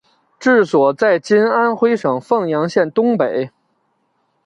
[0.39, 3.51] 治所在今安徽省凤阳县东北。